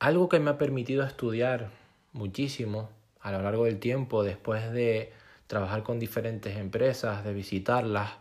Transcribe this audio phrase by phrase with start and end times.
[0.00, 1.70] Algo que me ha permitido estudiar
[2.12, 2.88] muchísimo
[3.20, 5.12] a lo largo del tiempo, después de
[5.46, 8.12] trabajar con diferentes empresas, de visitarlas,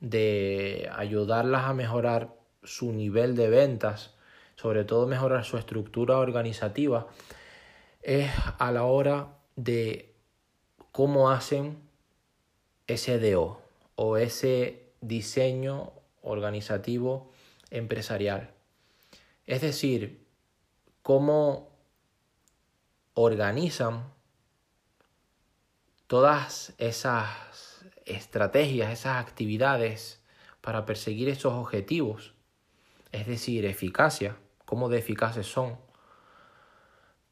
[0.00, 4.14] de ayudarlas a mejorar su nivel de ventas,
[4.56, 7.08] sobre todo mejorar su estructura organizativa,
[8.02, 10.14] es a la hora de
[10.92, 11.89] cómo hacen
[12.92, 13.62] ese DO
[13.94, 17.30] o ese diseño organizativo
[17.70, 18.52] empresarial.
[19.46, 20.26] Es decir,
[21.02, 21.70] cómo
[23.14, 24.12] organizan
[26.06, 30.20] todas esas estrategias, esas actividades
[30.60, 32.34] para perseguir esos objetivos,
[33.12, 35.78] es decir, eficacia, cómo de eficaces son,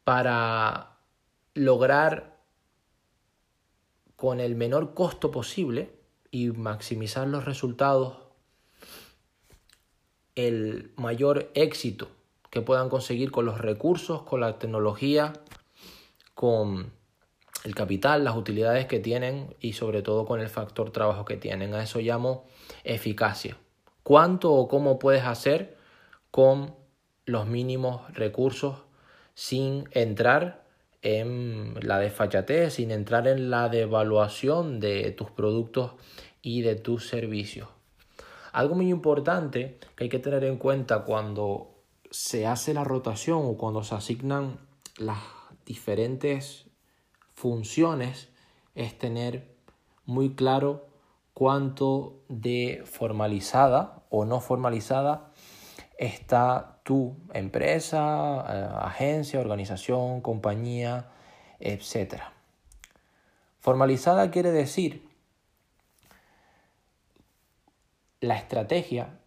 [0.04, 0.98] para
[1.54, 2.37] lograr
[4.18, 5.92] con el menor costo posible
[6.32, 8.16] y maximizar los resultados
[10.34, 12.08] el mayor éxito
[12.50, 15.34] que puedan conseguir con los recursos, con la tecnología,
[16.34, 16.90] con
[17.62, 21.72] el capital, las utilidades que tienen y sobre todo con el factor trabajo que tienen.
[21.74, 22.44] A eso llamo
[22.82, 23.56] eficacia.
[24.02, 25.76] ¿Cuánto o cómo puedes hacer
[26.32, 26.74] con
[27.24, 28.78] los mínimos recursos
[29.34, 30.67] sin entrar
[31.02, 35.92] en la desfachatez, sin entrar en la devaluación de tus productos
[36.42, 37.68] y de tus servicios?
[38.52, 41.74] Algo muy importante que hay que tener en cuenta cuando
[42.10, 44.58] se hace la rotación o cuando se asignan
[44.96, 45.18] las
[45.66, 46.66] diferentes
[47.34, 48.30] funciones
[48.74, 49.54] es tener
[50.06, 50.86] muy claro
[51.34, 55.32] cuánto de formalizada o no formalizada
[55.98, 61.10] está tu empresa, eh, agencia, organización, compañía,
[61.60, 62.22] etc.
[63.58, 65.06] Formalizada quiere decir
[68.20, 69.18] la estrategia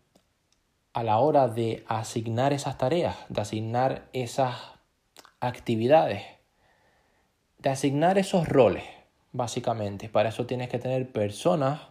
[0.94, 4.57] a la hora de asignar esas tareas, de asignar esas
[5.40, 6.23] actividades,
[7.59, 8.84] de asignar esos roles,
[9.31, 10.09] básicamente.
[10.09, 11.81] Para eso tienes que tener personas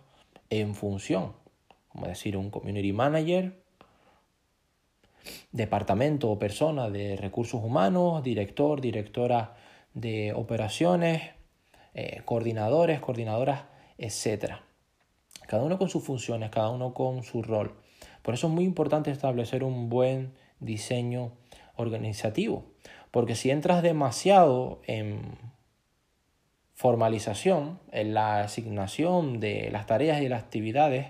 [0.50, 1.34] en función,
[1.88, 3.62] como decir un community manager,
[5.53, 9.54] departamento o persona de recursos humanos, director, directora
[9.94, 11.31] de operaciones,
[11.94, 13.64] eh, coordinadores, coordinadoras,
[13.98, 14.54] etc.
[15.47, 17.75] Cada uno con sus funciones, cada uno con su rol.
[18.22, 21.32] Por eso es muy importante establecer un buen diseño
[21.76, 22.66] organizativo,
[23.10, 25.38] porque si entras demasiado en
[26.75, 31.08] formalización, en la asignación de las tareas y las actividades,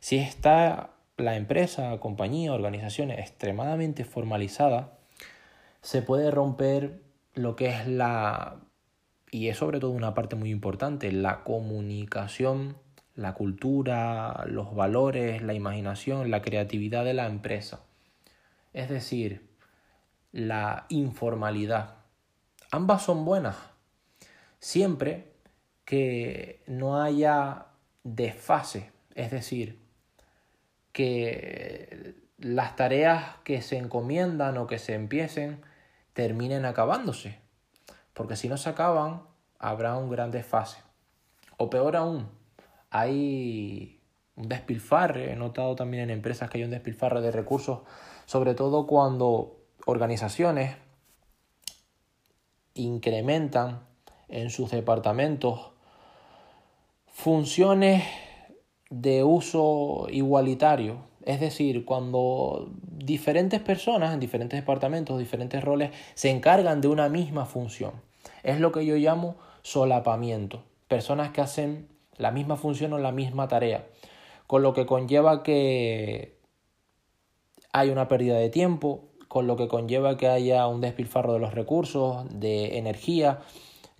[0.00, 4.98] si está la empresa, compañía, organización extremadamente formalizada,
[5.82, 7.02] se puede romper
[7.34, 8.60] lo que es la,
[9.30, 12.76] y es sobre todo una parte muy importante, la comunicación
[13.18, 17.80] la cultura, los valores, la imaginación, la creatividad de la empresa.
[18.72, 19.50] Es decir,
[20.30, 21.96] la informalidad.
[22.70, 23.56] Ambas son buenas,
[24.60, 25.32] siempre
[25.84, 27.66] que no haya
[28.04, 29.80] desfase, es decir,
[30.98, 35.62] que las tareas que se encomiendan o que se empiecen
[36.12, 37.38] terminen acabándose,
[38.14, 39.22] porque si no se acaban
[39.60, 40.78] habrá un gran desfase.
[41.56, 42.28] O peor aún,
[42.90, 44.00] hay
[44.34, 47.82] un despilfarre, he notado también en empresas que hay un despilfarre de recursos,
[48.26, 50.78] sobre todo cuando organizaciones
[52.74, 53.86] incrementan
[54.26, 55.70] en sus departamentos
[57.06, 58.02] funciones
[58.90, 66.80] de uso igualitario, es decir, cuando diferentes personas en diferentes departamentos, diferentes roles, se encargan
[66.80, 67.92] de una misma función.
[68.42, 70.64] Es lo que yo llamo solapamiento.
[70.88, 73.86] Personas que hacen la misma función o la misma tarea,
[74.46, 76.38] con lo que conlleva que
[77.72, 81.54] hay una pérdida de tiempo, con lo que conlleva que haya un despilfarro de los
[81.54, 83.40] recursos, de energía,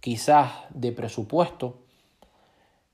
[0.00, 1.82] quizás de presupuesto.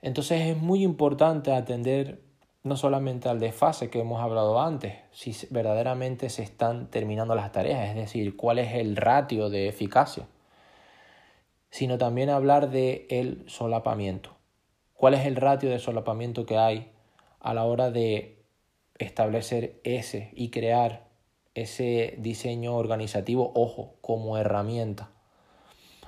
[0.04, 2.22] Entonces es muy importante atender
[2.62, 7.88] no solamente al desfase que hemos hablado antes, si verdaderamente se están terminando las tareas,
[7.88, 10.26] es decir, cuál es el ratio de eficacia,
[11.70, 14.34] sino también hablar de el solapamiento
[15.04, 16.90] cuál es el ratio de solapamiento que hay
[17.38, 18.42] a la hora de
[18.98, 21.08] establecer ese y crear
[21.54, 25.10] ese diseño organizativo, ojo, como herramienta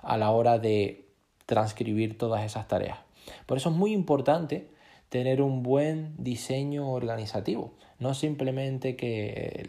[0.03, 1.11] a la hora de
[1.45, 3.01] transcribir todas esas tareas.
[3.47, 4.69] Por eso es muy importante
[5.09, 7.75] tener un buen diseño organizativo.
[7.99, 9.67] No simplemente que eh,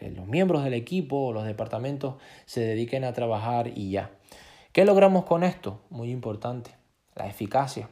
[0.00, 2.16] eh, los miembros del equipo o los departamentos
[2.46, 4.10] se dediquen a trabajar y ya.
[4.72, 5.80] ¿Qué logramos con esto?
[5.90, 6.74] Muy importante,
[7.14, 7.90] la eficacia.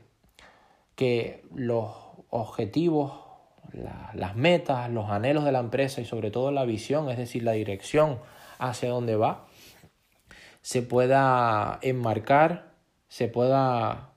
[0.95, 1.91] Que los
[2.31, 3.13] objetivos,
[4.15, 7.53] las metas, los anhelos de la empresa y sobre todo la visión, es decir, la
[7.53, 8.19] dirección
[8.59, 9.47] hacia dónde va,
[10.63, 12.73] se pueda enmarcar,
[13.09, 14.10] se pueda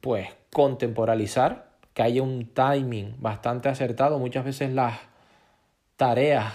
[0.00, 4.18] pues contemporalizar, que haya un timing bastante acertado.
[4.18, 4.98] Muchas veces las
[5.96, 6.52] tareas